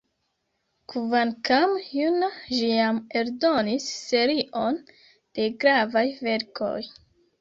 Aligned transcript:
Kvankam 0.93 1.75
juna, 1.97 2.29
ĝi 2.59 2.71
jam 2.71 2.97
eldonis 3.21 3.91
serion 4.07 4.83
de 4.89 5.51
gravaj 5.65 6.05
verkoj. 6.31 6.77